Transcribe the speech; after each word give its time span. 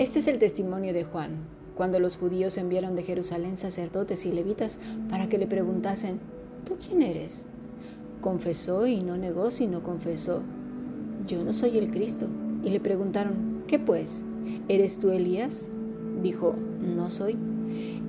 Este 0.00 0.20
es 0.20 0.28
el 0.28 0.38
testimonio 0.38 0.94
de 0.94 1.04
Juan, 1.04 1.32
cuando 1.74 2.00
los 2.00 2.16
judíos 2.16 2.56
enviaron 2.56 2.96
de 2.96 3.02
Jerusalén 3.02 3.58
sacerdotes 3.58 4.24
y 4.24 4.32
levitas 4.32 4.80
para 5.10 5.28
que 5.28 5.36
le 5.36 5.46
preguntasen, 5.46 6.20
¿tú 6.64 6.78
quién 6.78 7.02
eres? 7.02 7.48
Confesó 8.22 8.86
y 8.86 9.00
no 9.00 9.18
negó, 9.18 9.50
sino 9.50 9.82
confesó, 9.82 10.40
yo 11.26 11.44
no 11.44 11.52
soy 11.52 11.76
el 11.76 11.90
Cristo. 11.90 12.28
Y 12.64 12.70
le 12.70 12.80
preguntaron, 12.80 13.62
¿qué 13.66 13.78
pues? 13.78 14.24
¿Eres 14.68 14.98
tú 14.98 15.10
Elías? 15.10 15.70
Dijo, 16.22 16.54
no 16.80 17.10
soy. 17.10 17.36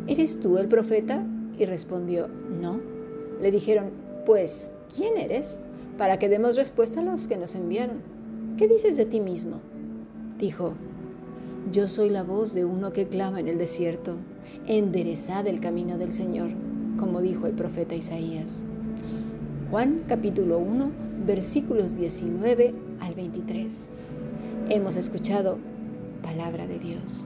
¿Eres 0.08 0.40
tú 0.40 0.60
el 0.60 0.70
profeta? 0.70 1.28
Y 1.60 1.66
respondió, 1.66 2.30
no. 2.30 2.80
Le 3.42 3.52
dijeron, 3.52 3.90
pues, 4.26 4.72
¿quién 4.96 5.18
eres? 5.18 5.62
Para 5.98 6.20
que 6.20 6.30
demos 6.30 6.56
respuesta 6.56 7.02
a 7.02 7.04
los 7.04 7.28
que 7.28 7.36
nos 7.36 7.54
enviaron. 7.54 7.98
¿Qué 8.58 8.70
dices 8.70 8.96
de 8.96 9.06
ti 9.06 9.20
mismo? 9.20 9.58
Dijo, 10.40 10.74
yo 11.72 11.88
soy 11.88 12.10
la 12.10 12.24
voz 12.24 12.54
de 12.54 12.66
uno 12.66 12.92
que 12.92 13.08
clama 13.08 13.40
en 13.40 13.48
el 13.48 13.58
desierto, 13.58 14.18
enderezad 14.68 15.48
el 15.48 15.62
camino 15.62 15.98
del 15.98 16.12
Señor, 16.12 16.50
como 16.98 17.22
dijo 17.22 17.48
el 17.48 17.54
profeta 17.54 17.96
Isaías. 17.96 18.66
Juan 19.70 20.04
capítulo 20.06 20.60
1, 20.60 20.92
versículos 21.26 21.96
19 21.96 22.74
al 23.00 23.16
23. 23.16 23.92
Hemos 24.70 24.98
escuchado 24.98 25.60
palabra 26.22 26.68
de 26.68 26.78
Dios. 26.78 27.26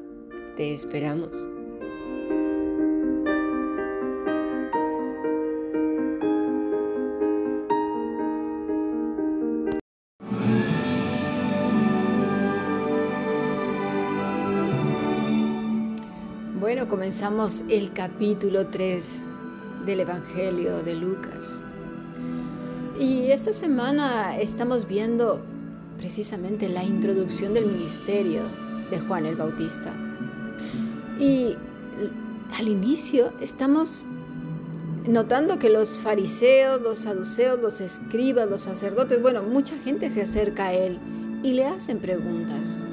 Te 0.57 0.73
esperamos. 0.73 1.47
Bueno, 16.59 16.89
comenzamos 16.89 17.63
el 17.69 17.93
capítulo 17.93 18.67
3 18.67 19.23
del 19.85 20.01
Evangelio 20.01 20.83
de 20.83 20.95
Lucas. 20.95 21.63
Y 22.99 23.31
esta 23.31 23.53
semana 23.53 24.37
estamos 24.37 24.85
viendo 24.85 25.41
precisamente 25.97 26.67
la 26.67 26.83
introducción 26.83 27.53
del 27.53 27.67
ministerio 27.67 28.41
de 28.89 28.99
Juan 28.99 29.25
el 29.25 29.37
Bautista. 29.37 30.10
Y 31.21 31.55
al 32.57 32.67
inicio 32.67 33.31
estamos 33.41 34.07
notando 35.07 35.59
que 35.59 35.69
los 35.69 35.99
fariseos, 35.99 36.81
los 36.81 36.99
saduceos, 36.99 37.61
los 37.61 37.79
escribas, 37.79 38.49
los 38.49 38.63
sacerdotes, 38.63 39.21
bueno, 39.21 39.43
mucha 39.43 39.77
gente 39.77 40.09
se 40.09 40.23
acerca 40.23 40.67
a 40.67 40.73
él 40.73 40.97
y 41.43 41.53
le 41.53 41.67
hacen 41.67 41.99
preguntas. 41.99 42.83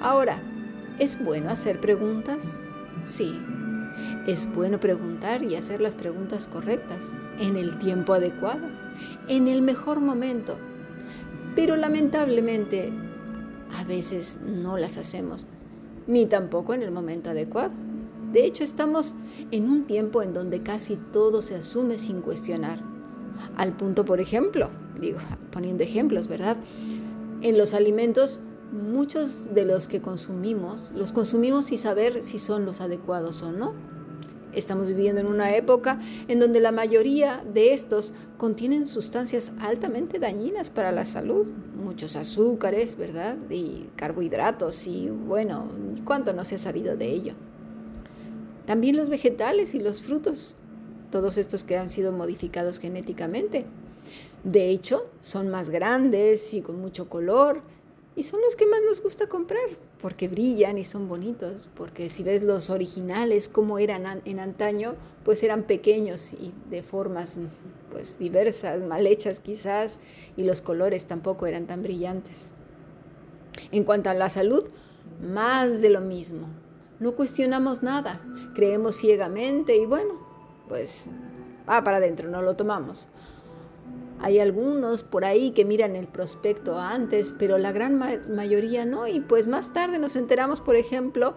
Ahora, 0.00 0.40
¿es 1.00 1.20
bueno 1.24 1.50
hacer 1.50 1.80
preguntas? 1.80 2.62
Sí. 3.02 3.36
Es 4.28 4.46
bueno 4.54 4.78
preguntar 4.78 5.42
y 5.42 5.56
hacer 5.56 5.80
las 5.80 5.96
preguntas 5.96 6.46
correctas, 6.46 7.18
en 7.40 7.56
el 7.56 7.76
tiempo 7.80 8.12
adecuado, 8.12 8.68
en 9.26 9.48
el 9.48 9.62
mejor 9.62 9.98
momento. 9.98 10.56
Pero 11.56 11.74
lamentablemente, 11.74 12.92
a 13.76 13.82
veces 13.82 14.38
no 14.46 14.78
las 14.78 14.96
hacemos 14.96 15.48
ni 16.08 16.26
tampoco 16.26 16.74
en 16.74 16.82
el 16.82 16.90
momento 16.90 17.30
adecuado. 17.30 17.70
De 18.32 18.44
hecho, 18.44 18.64
estamos 18.64 19.14
en 19.52 19.68
un 19.68 19.86
tiempo 19.86 20.22
en 20.22 20.34
donde 20.34 20.62
casi 20.62 20.96
todo 20.96 21.40
se 21.40 21.54
asume 21.54 21.96
sin 21.96 22.20
cuestionar. 22.20 22.80
Al 23.56 23.76
punto, 23.76 24.04
por 24.04 24.20
ejemplo, 24.20 24.68
digo, 25.00 25.18
poniendo 25.52 25.84
ejemplos, 25.84 26.26
¿verdad? 26.26 26.56
En 27.40 27.56
los 27.56 27.72
alimentos, 27.72 28.40
muchos 28.72 29.54
de 29.54 29.64
los 29.64 29.86
que 29.86 30.00
consumimos, 30.00 30.92
los 30.96 31.12
consumimos 31.12 31.66
sin 31.66 31.78
saber 31.78 32.22
si 32.22 32.38
son 32.38 32.66
los 32.66 32.80
adecuados 32.80 33.42
o 33.42 33.52
no. 33.52 33.74
Estamos 34.52 34.88
viviendo 34.88 35.20
en 35.20 35.28
una 35.28 35.54
época 35.54 36.00
en 36.26 36.40
donde 36.40 36.60
la 36.60 36.72
mayoría 36.72 37.42
de 37.52 37.72
estos 37.74 38.12
contienen 38.38 38.86
sustancias 38.86 39.52
altamente 39.60 40.18
dañinas 40.18 40.70
para 40.70 40.90
la 40.90 41.04
salud, 41.04 41.46
muchos 41.88 42.16
azúcares, 42.16 42.96
¿verdad? 42.96 43.36
Y 43.48 43.88
carbohidratos 43.96 44.86
y 44.86 45.08
bueno, 45.08 45.68
¿cuánto 46.04 46.34
no 46.34 46.44
se 46.44 46.56
ha 46.56 46.58
sabido 46.58 46.96
de 46.96 47.06
ello? 47.06 47.32
También 48.66 48.94
los 48.94 49.08
vegetales 49.08 49.74
y 49.74 49.78
los 49.80 50.02
frutos, 50.02 50.54
todos 51.10 51.38
estos 51.38 51.64
que 51.64 51.78
han 51.78 51.88
sido 51.88 52.12
modificados 52.12 52.78
genéticamente. 52.78 53.64
De 54.44 54.68
hecho, 54.68 55.10
son 55.20 55.48
más 55.48 55.70
grandes 55.70 56.52
y 56.52 56.60
con 56.60 56.78
mucho 56.78 57.08
color, 57.08 57.62
y 58.18 58.24
son 58.24 58.40
los 58.40 58.56
que 58.56 58.66
más 58.66 58.80
nos 58.84 59.00
gusta 59.00 59.28
comprar, 59.28 59.68
porque 60.02 60.26
brillan 60.26 60.76
y 60.76 60.82
son 60.82 61.08
bonitos, 61.08 61.70
porque 61.76 62.08
si 62.08 62.24
ves 62.24 62.42
los 62.42 62.68
originales 62.68 63.48
como 63.48 63.78
eran 63.78 64.22
en 64.24 64.40
antaño, 64.40 64.96
pues 65.24 65.44
eran 65.44 65.62
pequeños 65.62 66.32
y 66.32 66.52
de 66.68 66.82
formas 66.82 67.38
pues 67.92 68.18
diversas, 68.18 68.82
mal 68.82 69.06
hechas 69.06 69.38
quizás, 69.38 70.00
y 70.36 70.42
los 70.42 70.62
colores 70.62 71.06
tampoco 71.06 71.46
eran 71.46 71.68
tan 71.68 71.84
brillantes. 71.84 72.54
En 73.70 73.84
cuanto 73.84 74.10
a 74.10 74.14
la 74.14 74.28
salud, 74.30 74.64
más 75.22 75.80
de 75.80 75.90
lo 75.90 76.00
mismo. 76.00 76.48
No 76.98 77.12
cuestionamos 77.12 77.84
nada, 77.84 78.20
creemos 78.52 78.96
ciegamente 78.96 79.76
y 79.76 79.86
bueno, 79.86 80.14
pues 80.66 81.08
va 81.70 81.84
para 81.84 81.98
adentro, 81.98 82.28
no 82.28 82.42
lo 82.42 82.56
tomamos. 82.56 83.08
Hay 84.20 84.40
algunos 84.40 85.04
por 85.04 85.24
ahí 85.24 85.52
que 85.52 85.64
miran 85.64 85.94
el 85.94 86.08
prospecto 86.08 86.78
antes, 86.78 87.32
pero 87.38 87.58
la 87.58 87.72
gran 87.72 87.98
mayoría 87.98 88.84
no. 88.84 89.06
Y 89.06 89.20
pues 89.20 89.46
más 89.46 89.72
tarde 89.72 89.98
nos 89.98 90.16
enteramos, 90.16 90.60
por 90.60 90.76
ejemplo, 90.76 91.36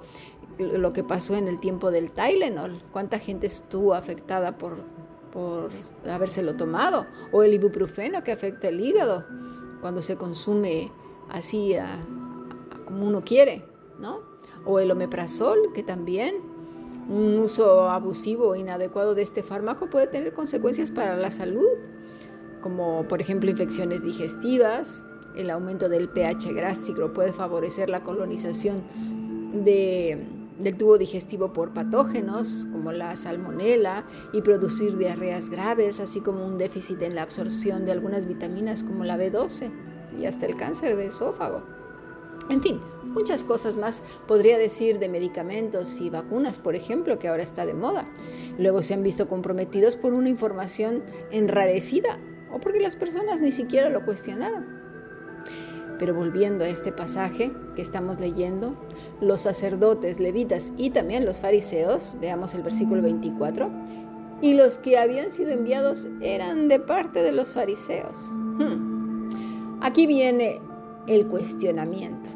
lo 0.57 0.91
que 0.93 1.03
pasó 1.03 1.35
en 1.35 1.47
el 1.47 1.59
tiempo 1.59 1.91
del 1.91 2.11
Tylenol. 2.11 2.81
¿Cuánta 2.91 3.19
gente 3.19 3.47
estuvo 3.47 3.93
afectada 3.93 4.57
por, 4.57 4.79
por 5.31 5.71
habérselo 6.09 6.55
tomado? 6.55 7.05
O 7.31 7.43
el 7.43 7.53
ibuprofeno 7.53 8.23
que 8.23 8.31
afecta 8.31 8.69
el 8.69 8.79
hígado 8.79 9.25
cuando 9.79 10.01
se 10.01 10.15
consume 10.15 10.91
así 11.29 11.75
como 12.85 13.07
uno 13.07 13.23
quiere, 13.23 13.65
¿no? 13.99 14.21
O 14.65 14.79
el 14.79 14.91
omeprazol 14.91 15.71
que 15.73 15.83
también 15.83 16.35
un 17.09 17.39
uso 17.39 17.89
abusivo 17.89 18.49
o 18.49 18.55
inadecuado 18.55 19.15
de 19.15 19.21
este 19.21 19.43
fármaco 19.43 19.89
puede 19.89 20.07
tener 20.07 20.33
consecuencias 20.33 20.91
para 20.91 21.15
la 21.17 21.31
salud 21.31 21.77
como 22.61 23.07
por 23.07 23.21
ejemplo 23.21 23.49
infecciones 23.49 24.03
digestivas, 24.03 25.05
el 25.35 25.49
aumento 25.49 25.89
del 25.89 26.09
pH 26.09 26.53
gástrico 26.53 27.13
puede 27.13 27.33
favorecer 27.33 27.89
la 27.89 28.03
colonización 28.03 28.83
del 29.63 30.77
tubo 30.77 30.97
digestivo 30.97 31.53
por 31.53 31.73
patógenos 31.73 32.67
como 32.71 32.91
la 32.91 33.15
salmonela 33.15 34.03
y 34.33 34.41
producir 34.41 34.97
diarreas 34.97 35.49
graves, 35.49 35.99
así 35.99 36.21
como 36.21 36.45
un 36.45 36.57
déficit 36.57 37.01
en 37.01 37.15
la 37.15 37.23
absorción 37.23 37.85
de 37.85 37.91
algunas 37.91 38.27
vitaminas 38.27 38.83
como 38.83 39.03
la 39.03 39.17
B12 39.17 39.71
y 40.19 40.25
hasta 40.25 40.45
el 40.45 40.55
cáncer 40.55 40.95
de 40.95 41.07
esófago. 41.07 41.63
En 42.49 42.61
fin, 42.61 42.81
muchas 43.03 43.43
cosas 43.43 43.77
más 43.77 44.03
podría 44.27 44.57
decir 44.57 44.99
de 44.99 45.07
medicamentos 45.07 46.01
y 46.01 46.09
vacunas, 46.09 46.59
por 46.59 46.75
ejemplo, 46.75 47.17
que 47.17 47.29
ahora 47.29 47.43
está 47.43 47.65
de 47.65 47.73
moda. 47.73 48.05
Luego 48.57 48.81
se 48.81 48.93
han 48.93 49.03
visto 49.03 49.27
comprometidos 49.27 49.95
por 49.95 50.13
una 50.13 50.29
información 50.29 51.03
enrarecida 51.31 52.19
o 52.53 52.59
porque 52.59 52.79
las 52.79 52.95
personas 52.95 53.41
ni 53.41 53.51
siquiera 53.51 53.89
lo 53.89 54.05
cuestionaron. 54.05 54.65
Pero 55.99 56.15
volviendo 56.15 56.63
a 56.63 56.69
este 56.69 56.91
pasaje 56.91 57.51
que 57.75 57.81
estamos 57.81 58.19
leyendo, 58.19 58.75
los 59.19 59.41
sacerdotes, 59.41 60.19
levitas 60.19 60.73
y 60.77 60.89
también 60.89 61.25
los 61.25 61.39
fariseos, 61.39 62.15
veamos 62.19 62.55
el 62.55 62.63
versículo 62.63 63.01
24, 63.01 63.69
y 64.41 64.55
los 64.55 64.79
que 64.79 64.97
habían 64.97 65.31
sido 65.31 65.51
enviados 65.51 66.07
eran 66.21 66.67
de 66.67 66.79
parte 66.79 67.21
de 67.21 67.31
los 67.31 67.51
fariseos. 67.51 68.31
Hmm. 68.31 69.29
Aquí 69.81 70.07
viene 70.07 70.59
el 71.07 71.27
cuestionamiento. 71.27 72.29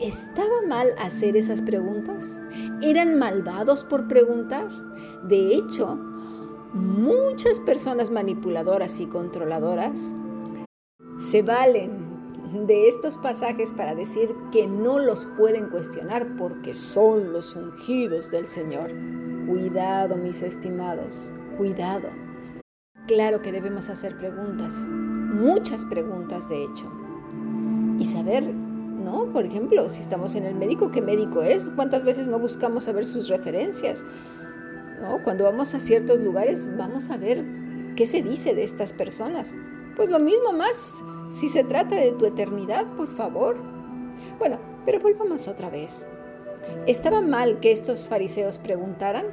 ¿Estaba 0.00 0.62
mal 0.66 0.88
hacer 0.98 1.36
esas 1.36 1.62
preguntas? 1.62 2.42
¿Eran 2.82 3.18
malvados 3.18 3.84
por 3.84 4.08
preguntar? 4.08 4.68
De 5.22 5.54
hecho, 5.54 5.98
muchas 6.72 7.60
personas 7.60 8.10
manipuladoras 8.10 9.00
y 9.00 9.06
controladoras 9.06 10.14
se 11.18 11.42
valen 11.42 12.12
de 12.66 12.88
estos 12.88 13.16
pasajes 13.16 13.72
para 13.72 13.94
decir 13.94 14.34
que 14.50 14.66
no 14.66 14.98
los 14.98 15.24
pueden 15.38 15.68
cuestionar 15.68 16.36
porque 16.36 16.74
son 16.74 17.32
los 17.32 17.56
ungidos 17.56 18.30
del 18.30 18.46
Señor. 18.46 18.90
Cuidado, 19.46 20.16
mis 20.16 20.42
estimados, 20.42 21.30
cuidado. 21.56 22.08
Claro 23.06 23.42
que 23.42 23.52
debemos 23.52 23.88
hacer 23.88 24.16
preguntas, 24.16 24.86
muchas 24.88 25.84
preguntas 25.84 26.48
de 26.48 26.64
hecho, 26.64 26.90
y 27.98 28.06
saber, 28.06 28.44
¿no? 28.44 29.32
Por 29.32 29.44
ejemplo, 29.44 29.88
si 29.88 30.00
estamos 30.00 30.34
en 30.34 30.44
el 30.44 30.54
médico, 30.54 30.90
¿qué 30.90 31.02
médico 31.02 31.42
es? 31.42 31.70
¿Cuántas 31.74 32.04
veces 32.04 32.28
no 32.28 32.38
buscamos 32.38 32.84
saber 32.84 33.04
sus 33.04 33.28
referencias? 33.28 34.04
Cuando 35.24 35.44
vamos 35.44 35.74
a 35.74 35.80
ciertos 35.80 36.20
lugares, 36.20 36.70
vamos 36.76 37.10
a 37.10 37.16
ver 37.16 37.44
qué 37.96 38.06
se 38.06 38.22
dice 38.22 38.54
de 38.54 38.62
estas 38.64 38.92
personas. 38.92 39.56
Pues 39.96 40.10
lo 40.10 40.18
mismo 40.18 40.52
más 40.52 41.04
si 41.32 41.48
se 41.48 41.64
trata 41.64 41.96
de 41.96 42.12
tu 42.12 42.26
eternidad, 42.26 42.86
por 42.96 43.08
favor. 43.08 43.56
Bueno, 44.38 44.58
pero 44.84 45.00
volvamos 45.00 45.48
otra 45.48 45.70
vez. 45.70 46.08
¿Estaba 46.86 47.20
mal 47.20 47.60
que 47.60 47.72
estos 47.72 48.06
fariseos 48.06 48.58
preguntaran? 48.58 49.26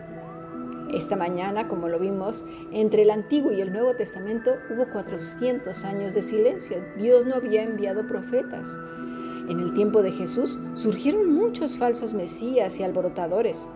Esta 0.94 1.16
mañana, 1.16 1.68
como 1.68 1.88
lo 1.88 2.00
vimos, 2.00 2.44
entre 2.71 3.04
el 3.04 3.12
Antiguo 3.12 3.51
y 3.51 3.62
el 3.62 3.71
Nuevo 3.71 3.95
Testamento 3.95 4.56
hubo 4.74 4.89
400 4.89 5.86
años 5.86 6.13
de 6.13 6.21
silencio. 6.21 6.77
Dios 6.98 7.25
no 7.25 7.36
había 7.36 7.62
enviado 7.62 8.07
profetas. 8.07 8.77
En 9.50 9.60
el 9.60 9.74
tiempo 9.74 10.01
de 10.01 10.12
Jesús 10.12 10.57
surgieron 10.74 11.33
muchos 11.33 11.77
falsos 11.77 12.13
mesías 12.13 12.80
y 12.80 12.83
alborotadores. 12.83 13.69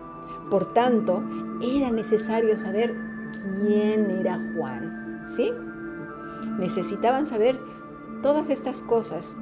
Por 0.50 0.72
tanto, 0.72 1.22
era 1.60 1.90
necesario 1.90 2.56
saber 2.56 2.94
quién 3.32 4.10
era 4.10 4.38
Juan. 4.54 5.22
¿Sí? 5.26 5.52
Necesitaban 6.58 7.26
saber 7.26 7.58
todas 8.22 8.50
estas 8.50 8.82
cosas. 8.82 9.36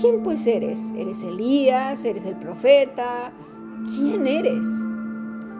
¿Quién 0.00 0.22
pues 0.22 0.46
eres? 0.46 0.92
¿Eres 0.96 1.22
Elías? 1.22 2.04
¿Eres 2.04 2.26
el 2.26 2.36
profeta? 2.36 3.32
¿Quién 3.84 4.26
eres? 4.26 4.84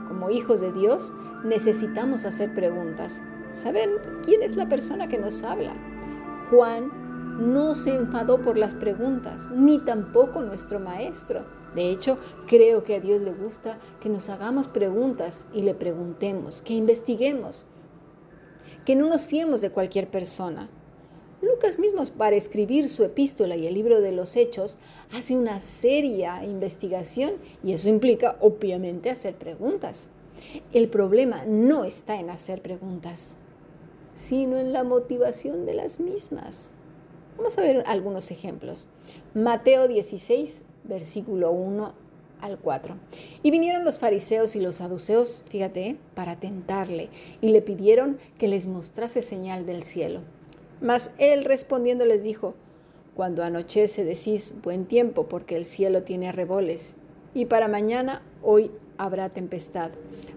Como 0.08 0.30
hijos 0.30 0.60
de 0.60 0.72
Dios 0.72 1.14
necesitamos 1.44 2.24
hacer 2.24 2.54
preguntas. 2.54 3.20
Saber 3.50 4.20
quién 4.24 4.42
es 4.42 4.56
la 4.56 4.68
persona 4.68 5.08
que 5.08 5.18
nos 5.18 5.42
habla. 5.42 5.74
Juan 6.50 6.90
no 7.38 7.74
se 7.74 7.94
enfadó 7.94 8.40
por 8.40 8.56
las 8.56 8.74
preguntas, 8.74 9.50
ni 9.54 9.78
tampoco 9.78 10.42
nuestro 10.42 10.80
maestro. 10.80 11.44
De 11.74 11.90
hecho, 11.90 12.18
creo 12.46 12.82
que 12.82 12.96
a 12.96 13.00
Dios 13.00 13.22
le 13.22 13.32
gusta 13.32 13.78
que 14.00 14.08
nos 14.08 14.28
hagamos 14.28 14.68
preguntas 14.68 15.46
y 15.54 15.62
le 15.62 15.74
preguntemos, 15.74 16.60
que 16.60 16.74
investiguemos, 16.74 17.66
que 18.84 18.94
no 18.94 19.08
nos 19.08 19.26
fiemos 19.26 19.60
de 19.60 19.70
cualquier 19.70 20.10
persona. 20.10 20.68
Lucas 21.40 21.78
mismo, 21.78 22.02
para 22.16 22.36
escribir 22.36 22.88
su 22.88 23.02
epístola 23.02 23.56
y 23.56 23.66
el 23.66 23.74
libro 23.74 24.00
de 24.00 24.12
los 24.12 24.36
Hechos, 24.36 24.78
hace 25.12 25.36
una 25.36 25.58
seria 25.60 26.44
investigación 26.44 27.32
y 27.64 27.72
eso 27.72 27.88
implica, 27.88 28.36
obviamente, 28.40 29.10
hacer 29.10 29.34
preguntas. 29.34 30.10
El 30.72 30.88
problema 30.88 31.44
no 31.46 31.84
está 31.84 32.20
en 32.20 32.30
hacer 32.30 32.62
preguntas, 32.62 33.38
sino 34.14 34.58
en 34.58 34.72
la 34.72 34.84
motivación 34.84 35.66
de 35.66 35.74
las 35.74 35.98
mismas. 35.98 36.70
Vamos 37.36 37.58
a 37.58 37.62
ver 37.62 37.82
algunos 37.86 38.30
ejemplos. 38.30 38.88
Mateo 39.34 39.88
16, 39.88 40.62
versículo 40.84 41.50
1 41.50 41.94
al 42.40 42.58
4. 42.58 42.96
Y 43.42 43.50
vinieron 43.50 43.84
los 43.84 43.98
fariseos 43.98 44.56
y 44.56 44.60
los 44.60 44.76
saduceos, 44.76 45.44
fíjate, 45.48 45.96
para 46.14 46.36
tentarle, 46.36 47.08
y 47.40 47.50
le 47.50 47.62
pidieron 47.62 48.18
que 48.38 48.48
les 48.48 48.66
mostrase 48.66 49.22
señal 49.22 49.64
del 49.64 49.84
cielo. 49.84 50.20
Mas 50.80 51.12
él 51.18 51.44
respondiendo 51.44 52.04
les 52.04 52.22
dijo, 52.22 52.54
Cuando 53.14 53.44
anochece 53.44 54.04
decís 54.04 54.54
buen 54.62 54.86
tiempo 54.86 55.28
porque 55.28 55.56
el 55.56 55.64
cielo 55.64 56.02
tiene 56.02 56.28
arreboles, 56.28 56.96
y 57.34 57.46
para 57.46 57.68
mañana 57.68 58.22
hoy 58.42 58.70
habrá 58.98 59.30
tempestad, 59.30 59.90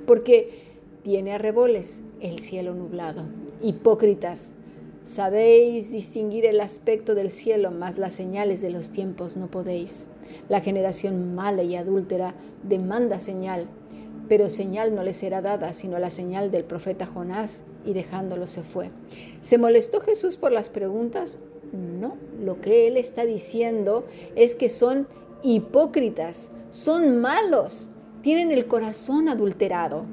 porque 0.06 0.63
tiene 1.03 1.33
arreboles 1.33 2.03
el 2.21 2.39
cielo 2.39 2.74
nublado. 2.74 3.24
Hipócritas, 3.62 4.56
sabéis 5.06 5.92
distinguir 5.92 6.46
el 6.46 6.60
aspecto 6.60 7.16
del 7.16 7.31
cielo, 7.31 7.72
mas 7.72 7.98
las 7.98 8.13
señales 8.13 8.60
de 8.60 8.72
los 8.72 8.92
tiempos 8.92 9.38
no 9.38 9.50
podéis. 9.50 10.07
La 10.50 10.60
generación 10.60 11.36
mala 11.36 11.63
y 11.63 11.75
adúltera 11.75 12.34
demanda 12.63 13.19
señal, 13.19 13.68
pero 14.28 14.50
señal 14.50 14.96
no 14.96 15.04
le 15.04 15.13
será 15.13 15.42
dada, 15.42 15.72
sino 15.74 16.00
la 16.00 16.10
señal 16.10 16.52
del 16.52 16.63
profeta 16.63 17.06
Jonás, 17.06 17.66
y 17.86 17.94
dejándolo 17.94 18.48
se 18.48 18.63
fue. 18.63 18.90
¿Se 19.42 19.60
molestó 19.60 20.02
Jesús 20.02 20.38
por 20.38 20.52
las 20.52 20.69
preguntas? 20.69 21.38
No, 21.72 22.18
lo 22.44 22.60
que 22.60 22.88
él 22.88 22.98
está 22.98 23.25
diciendo 23.25 24.06
es 24.36 24.56
que 24.56 24.69
son 24.69 25.07
hipócritas, 25.44 26.52
son 26.72 27.22
malos, 27.22 27.92
tienen 28.22 28.52
el 28.52 28.66
corazón 28.66 29.30
adulterado. 29.30 30.06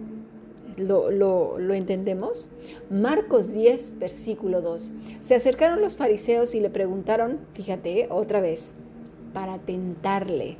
¿Lo, 0.76 1.10
lo, 1.10 1.74
entendemos? 1.74 2.50
Marcos 2.90 3.52
10, 3.52 3.98
versículo 3.98 4.60
2. 4.60 4.92
Se 5.20 5.34
acercaron 5.34 5.80
los 5.80 5.96
fariseos 5.96 6.54
y 6.54 6.60
le 6.60 6.70
preguntaron, 6.70 7.38
fíjate 7.54 8.08
otra 8.10 8.40
vez, 8.40 8.74
para 9.32 9.58
tentarle 9.58 10.58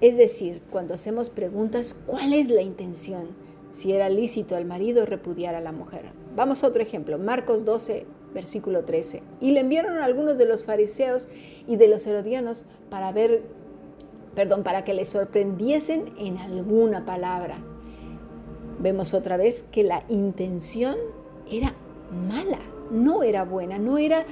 es 0.00 0.16
decir, 0.16 0.62
cuando 0.70 0.94
hacemos 0.94 1.28
preguntas, 1.28 1.94
¿cuál 2.06 2.32
es 2.32 2.48
la 2.48 2.62
intención? 2.62 3.28
Si 3.70 3.92
era 3.92 4.08
lícito 4.08 4.56
al 4.56 4.64
marido 4.64 5.04
repudiar 5.04 5.54
a 5.54 5.60
la 5.60 5.72
mujer. 5.72 6.06
Vamos 6.34 6.64
a 6.64 6.68
otro 6.68 6.82
ejemplo, 6.82 7.18
Marcos 7.18 7.66
12, 7.66 8.06
versículo 8.32 8.84
13. 8.84 9.22
Y 9.42 9.50
le 9.50 9.60
enviaron 9.60 9.98
a 9.98 10.04
algunos 10.04 10.38
de 10.38 10.46
los 10.46 10.64
fariseos 10.64 11.28
y 11.68 11.76
de 11.76 11.88
los 11.88 12.06
herodianos 12.06 12.64
para 12.88 13.12
ver, 13.12 13.42
perdón, 14.34 14.62
para 14.62 14.84
que 14.84 14.94
le 14.94 15.04
sorprendiesen 15.04 16.14
en 16.18 16.38
alguna 16.38 17.04
palabra. 17.04 17.58
Vemos 18.80 19.14
otra 19.14 19.36
vez 19.36 19.62
que 19.62 19.84
la 19.84 20.04
intención 20.08 20.96
era 21.50 21.74
mala, 22.10 22.58
no 22.90 23.22
era 23.22 23.44
buena, 23.44 23.78
no 23.78 23.98
era, 23.98 24.24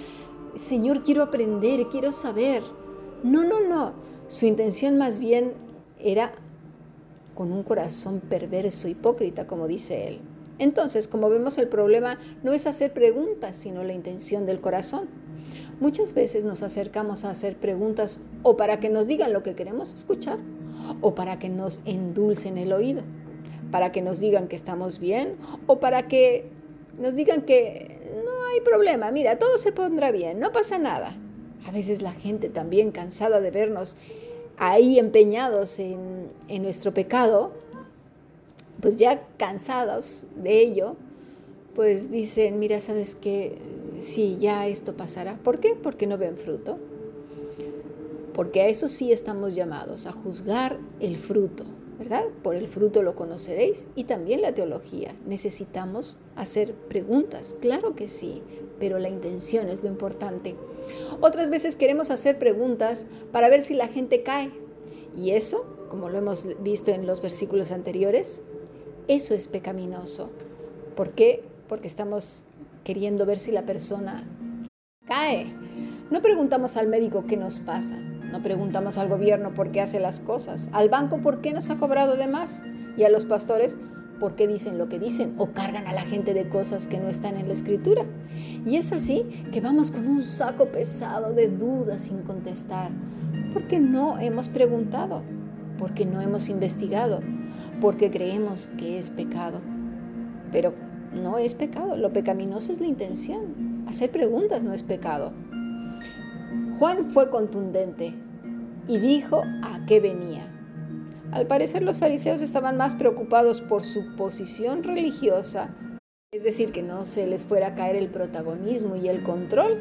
Señor, 0.59 1.03
quiero 1.03 1.23
aprender, 1.23 1.87
quiero 1.89 2.13
saber. 2.13 2.63
No, 3.23 3.45
no, 3.45 3.61
no. 3.61 3.93
Su 4.27 4.47
intención 4.47 4.99
más 4.99 5.21
bien 5.21 5.53
era 6.01 6.33
con 7.35 7.53
un 7.53 7.63
corazón 7.63 8.21
perverso, 8.21 8.89
hipócrita, 8.89 9.47
como 9.47 9.69
dice 9.69 10.09
él. 10.09 10.21
Entonces, 10.59 11.07
como 11.07 11.31
vemos, 11.31 11.57
el 11.59 11.69
problema 11.69 12.19
no 12.43 12.53
es 12.53 12.67
hacer 12.67 12.93
preguntas, 12.93 13.55
sino 13.57 13.85
la 13.85 13.93
intención 13.93 14.45
del 14.45 14.61
corazón. 14.61 15.09
Muchas 15.81 16.15
veces 16.15 16.45
nos 16.45 16.63
acercamos 16.63 17.25
a 17.25 17.31
hacer 17.31 17.57
preguntas 17.57 18.21
o 18.43 18.57
para 18.57 18.81
que 18.81 18.89
nos 18.89 19.07
digan 19.07 19.33
lo 19.33 19.45
que 19.45 19.55
queremos 19.55 19.93
escuchar 19.95 20.39
o 21.01 21.15
para 21.15 21.39
que 21.39 21.49
nos 21.49 21.81
endulcen 21.85 22.59
el 22.59 22.73
oído, 22.73 23.03
para 23.71 23.93
que 23.93 24.03
nos 24.03 24.21
digan 24.21 24.49
que 24.49 24.57
estamos 24.57 24.99
bien 24.99 25.37
o 25.67 25.79
para 25.79 26.09
que 26.09 26.47
nos 26.99 27.15
digan 27.15 27.43
que 27.43 27.99
no 28.25 28.47
hay 28.53 28.61
problema, 28.61 29.11
mira, 29.11 29.39
todo 29.39 29.59
se 29.59 29.73
pondrá 29.73 30.11
bien, 30.11 30.41
no 30.41 30.53
pasa 30.53 30.79
nada. 30.79 31.17
A 31.67 31.71
veces 31.71 32.03
la 32.03 32.13
gente 32.13 32.49
también 32.49 32.91
cansada 32.91 33.41
de 33.41 33.51
vernos 33.51 33.97
ahí 34.57 34.99
empeñados 34.99 35.79
en, 35.79 36.31
nuestro 36.63 36.93
pecado, 36.93 37.53
pues 38.81 38.97
ya 38.97 39.23
cansados 39.37 40.27
de 40.37 40.61
ello, 40.61 40.97
pues 41.75 42.11
dicen, 42.11 42.59
mira, 42.59 42.81
sabes 42.81 43.15
que 43.15 43.59
sí, 43.97 44.37
ya 44.41 44.67
esto 44.67 44.95
pasará. 44.95 45.37
¿Por 45.37 45.61
qué? 45.61 45.77
Porque 45.81 46.07
no 46.07 46.19
ven 46.19 46.37
fruto. 46.37 46.79
Porque 48.35 48.63
a 48.63 48.69
eso 48.69 48.89
sí 48.89 49.13
estamos 49.13 49.55
llamados, 49.55 50.07
a 50.07 50.13
juzgar 50.13 50.79
el 51.01 51.17
fruto, 51.17 51.65
¿verdad? 51.99 52.25
Por 52.43 52.55
el 52.55 52.69
fruto 52.69 53.03
lo 53.03 53.17
conoceréis 53.17 53.87
y 53.95 54.05
también 54.05 54.43
la 54.43 54.55
teología. 54.55 55.15
Necesitamos 55.27 56.19
hacer 56.37 56.73
preguntas, 56.75 57.57
claro 57.61 57.95
que 57.95 58.09
sí, 58.09 58.43
pero 58.79 58.99
la 58.99 59.09
intención 59.09 59.69
es 59.69 59.83
lo 59.83 59.89
importante. 59.89 60.55
Otras 61.21 61.51
veces 61.51 61.77
queremos 61.77 62.11
hacer 62.11 62.39
preguntas 62.39 63.07
para 63.33 63.49
ver 63.49 63.63
si 63.63 63.75
la 63.75 63.89
gente 63.89 64.23
cae. 64.23 64.53
Y 65.17 65.33
eso, 65.33 65.67
como 65.89 66.09
lo 66.09 66.19
hemos 66.19 66.49
visto 66.63 66.93
en 66.93 67.07
los 67.07 67.21
versículos 67.21 67.73
anteriores, 67.73 68.43
eso 69.09 69.35
es 69.35 69.49
pecaminoso. 69.49 70.31
¿Por 70.95 71.13
qué? 71.13 71.43
Porque 71.69 71.89
estamos 71.89 72.45
queriendo 72.85 73.27
ver 73.27 73.39
si 73.39 73.51
la 73.51 73.67
persona 73.67 74.29
cae. 75.07 75.53
No 76.11 76.23
preguntamos 76.23 76.77
al 76.77 76.87
médico 76.87 77.25
qué 77.27 77.37
nos 77.37 77.59
pasa. 77.59 77.99
No 78.31 78.43
preguntamos 78.43 78.99
al 78.99 79.09
gobierno 79.09 79.55
por 79.55 79.71
qué 79.71 79.81
hace 79.81 80.01
las 80.01 80.21
cosas. 80.21 80.69
Al 80.73 80.89
banco 80.89 81.19
por 81.19 81.41
qué 81.41 81.53
nos 81.53 81.71
ha 81.71 81.77
cobrado 81.77 82.17
de 82.17 82.29
más. 82.29 82.63
Y 82.97 83.05
a 83.05 83.09
los 83.09 83.25
pastores 83.25 83.79
por 84.19 84.35
qué 84.35 84.47
dicen 84.47 84.79
lo 84.79 84.89
que 84.89 84.99
dicen 84.99 85.35
o 85.39 85.53
cargan 85.53 85.87
a 85.87 85.93
la 85.93 86.03
gente 86.03 86.35
de 86.35 86.49
cosas 86.49 86.89
que 86.89 86.99
no 86.99 87.09
están 87.09 87.37
en 87.37 87.49
la 87.49 87.55
escritura. 87.55 88.05
Y 88.67 88.77
es 88.77 88.93
así 88.93 89.25
que 89.53 89.61
vamos 89.61 89.91
con 89.91 90.07
un 90.07 90.23
saco 90.23 90.67
pesado 90.67 91.33
de 91.33 91.49
dudas 91.49 92.03
sin 92.03 92.23
contestar, 92.23 92.91
porque 93.53 93.79
no 93.79 94.19
hemos 94.19 94.49
preguntado, 94.49 95.23
porque 95.79 96.05
no 96.05 96.21
hemos 96.21 96.49
investigado, 96.49 97.21
porque 97.81 98.11
creemos 98.11 98.67
que 98.67 98.99
es 98.99 99.11
pecado. 99.11 99.61
Pero 100.53 100.75
no 101.15 101.39
es 101.39 101.55
pecado, 101.55 101.97
lo 101.97 102.13
pecaminoso 102.13 102.73
es 102.73 102.81
la 102.81 102.87
intención. 102.87 103.85
Hacer 103.87 104.11
preguntas 104.11 104.65
no 104.65 104.73
es 104.73 104.83
pecado. 104.83 105.33
Juan 106.79 107.07
fue 107.07 107.29
contundente 107.29 108.15
y 108.87 108.99
dijo 108.99 109.43
a 109.65 109.85
qué 109.87 109.99
venía. 109.99 110.49
Al 111.33 111.49
parecer 111.49 111.83
los 111.83 111.99
fariseos 111.99 112.41
estaban 112.41 112.77
más 112.77 112.95
preocupados 112.95 113.61
por 113.61 113.83
su 113.83 114.15
posición 114.15 114.85
religiosa, 114.85 115.75
es 116.33 116.45
decir, 116.45 116.71
que 116.71 116.85
no 116.85 117.05
se 117.05 117.27
les 117.27 117.47
fuera 117.47 117.69
a 117.69 117.75
caer 117.75 117.97
el 117.97 118.09
protagonismo 118.09 118.95
y 118.95 119.09
el 119.09 119.25
control, 119.25 119.79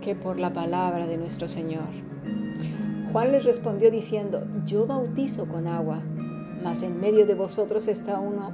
que 0.00 0.14
por 0.14 0.40
la 0.40 0.54
palabra 0.54 1.06
de 1.06 1.18
nuestro 1.18 1.48
Señor. 1.48 1.88
Juan 3.12 3.32
les 3.32 3.44
respondió 3.44 3.90
diciendo, 3.90 4.46
yo 4.64 4.86
bautizo 4.86 5.48
con 5.48 5.66
agua, 5.66 6.02
mas 6.64 6.82
en 6.82 6.98
medio 6.98 7.26
de 7.26 7.34
vosotros 7.34 7.88
está 7.88 8.20
uno 8.20 8.52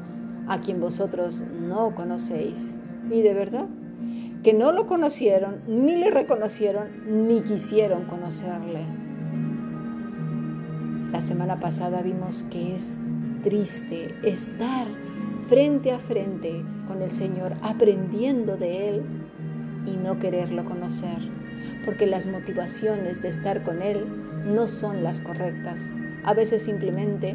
a 0.48 0.60
quien 0.60 0.80
vosotros 0.80 1.44
no 1.60 1.94
conocéis. 1.94 2.76
Y 3.08 3.22
de 3.22 3.34
verdad, 3.34 3.68
que 4.46 4.54
no 4.54 4.70
lo 4.70 4.86
conocieron, 4.86 5.62
ni 5.66 5.96
le 5.96 6.08
reconocieron, 6.08 7.26
ni 7.26 7.40
quisieron 7.40 8.04
conocerle. 8.04 8.82
La 11.10 11.20
semana 11.20 11.58
pasada 11.58 12.00
vimos 12.00 12.44
que 12.44 12.72
es 12.76 13.00
triste 13.42 14.14
estar 14.22 14.86
frente 15.48 15.90
a 15.90 15.98
frente 15.98 16.62
con 16.86 17.02
el 17.02 17.10
Señor, 17.10 17.54
aprendiendo 17.60 18.56
de 18.56 18.90
Él 18.90 19.02
y 19.84 19.96
no 19.96 20.20
quererlo 20.20 20.64
conocer, 20.64 21.18
porque 21.84 22.06
las 22.06 22.28
motivaciones 22.28 23.22
de 23.22 23.30
estar 23.30 23.64
con 23.64 23.82
Él 23.82 24.06
no 24.46 24.68
son 24.68 25.02
las 25.02 25.20
correctas. 25.20 25.90
A 26.22 26.34
veces 26.34 26.62
simplemente 26.62 27.34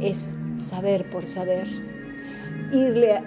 es 0.00 0.36
saber 0.56 1.04
por 1.10 1.26
saber. 1.26 1.66
Irle 2.72 3.20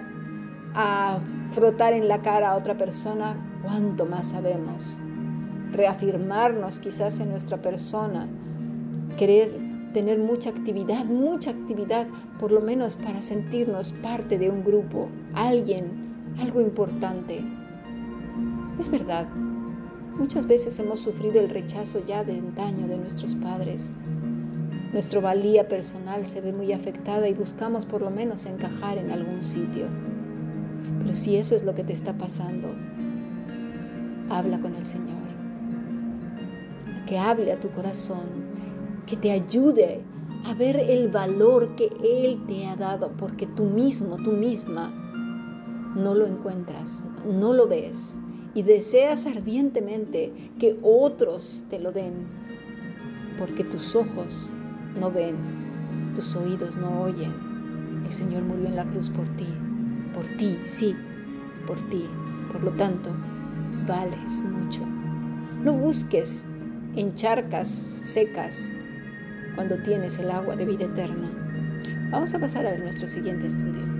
a 0.74 1.18
frotar 1.50 1.92
en 1.92 2.08
la 2.08 2.22
cara 2.22 2.50
a 2.50 2.56
otra 2.56 2.76
persona 2.76 3.36
cuánto 3.62 4.06
más 4.06 4.28
sabemos. 4.28 4.98
Reafirmarnos 5.72 6.78
quizás 6.78 7.20
en 7.20 7.30
nuestra 7.30 7.60
persona 7.60 8.26
querer 9.16 9.68
tener 9.92 10.18
mucha 10.18 10.50
actividad, 10.50 11.04
mucha 11.04 11.50
actividad, 11.50 12.06
por 12.38 12.52
lo 12.52 12.60
menos 12.60 12.96
para 12.96 13.22
sentirnos 13.22 13.92
parte 13.92 14.38
de 14.38 14.50
un 14.50 14.64
grupo, 14.64 15.08
alguien, 15.34 16.34
algo 16.40 16.60
importante. 16.60 17.44
Es 18.78 18.90
verdad, 18.90 19.26
muchas 20.16 20.46
veces 20.46 20.78
hemos 20.78 21.00
sufrido 21.00 21.40
el 21.40 21.48
rechazo 21.48 22.04
ya 22.04 22.22
de 22.22 22.38
antaño 22.38 22.86
de 22.86 22.98
nuestros 22.98 23.34
padres. 23.34 23.92
Nuestra 24.92 25.20
valía 25.20 25.68
personal 25.68 26.24
se 26.24 26.40
ve 26.40 26.52
muy 26.52 26.72
afectada 26.72 27.28
y 27.28 27.34
buscamos 27.34 27.84
por 27.84 28.00
lo 28.00 28.10
menos 28.10 28.46
encajar 28.46 28.98
en 28.98 29.10
algún 29.10 29.44
sitio. 29.44 29.86
Pero 31.02 31.14
si 31.14 31.36
eso 31.36 31.54
es 31.54 31.64
lo 31.64 31.74
que 31.74 31.84
te 31.84 31.92
está 31.92 32.16
pasando, 32.16 32.68
habla 34.30 34.60
con 34.60 34.74
el 34.74 34.84
Señor. 34.84 35.16
Que 37.06 37.18
hable 37.18 37.52
a 37.52 37.60
tu 37.60 37.70
corazón 37.70 38.48
que 39.06 39.16
te 39.16 39.32
ayude 39.32 40.02
a 40.44 40.54
ver 40.54 40.76
el 40.76 41.08
valor 41.08 41.74
que 41.76 41.90
Él 42.04 42.44
te 42.46 42.66
ha 42.66 42.76
dado, 42.76 43.12
porque 43.16 43.46
tú 43.46 43.64
mismo, 43.64 44.16
tú 44.16 44.32
misma, 44.32 44.92
no 45.96 46.14
lo 46.14 46.26
encuentras, 46.26 47.04
no 47.26 47.52
lo 47.52 47.66
ves 47.66 48.18
y 48.54 48.62
deseas 48.62 49.26
ardientemente 49.26 50.32
que 50.58 50.78
otros 50.82 51.64
te 51.70 51.78
lo 51.78 51.92
den, 51.92 52.26
porque 53.38 53.64
tus 53.64 53.94
ojos 53.94 54.50
no 54.98 55.10
ven, 55.10 55.36
tus 56.16 56.34
oídos 56.34 56.76
no 56.76 57.02
oyen. 57.02 57.32
El 58.04 58.12
Señor 58.12 58.42
murió 58.42 58.66
en 58.66 58.76
la 58.76 58.84
cruz 58.84 59.10
por 59.10 59.28
ti, 59.36 59.46
por 60.18 60.26
ti, 60.36 60.58
sí, 60.64 60.96
por 61.64 61.80
ti. 61.90 62.08
Por 62.50 62.64
lo 62.64 62.72
tanto, 62.72 63.14
vales 63.86 64.42
mucho. 64.42 64.84
No 65.62 65.72
busques 65.74 66.44
en 66.96 67.14
charcas 67.14 67.68
secas 67.68 68.72
cuando 69.54 69.76
tienes 69.78 70.18
el 70.18 70.32
agua 70.32 70.56
de 70.56 70.64
vida 70.64 70.86
eterna. 70.86 71.30
Vamos 72.10 72.34
a 72.34 72.40
pasar 72.40 72.66
a 72.66 72.76
nuestro 72.78 73.06
siguiente 73.06 73.46
estudio. 73.46 73.97